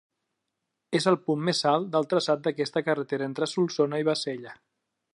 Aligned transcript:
És 0.99 1.05
el 1.11 1.17
punt 1.27 1.43
més 1.51 1.61
alt 1.73 1.85
del 1.97 2.09
traçat 2.15 2.43
d'aquesta 2.47 2.85
carretera 2.89 3.31
entre 3.33 3.53
Solsona 3.55 4.05
i 4.07 4.11
Bassella. 4.13 4.61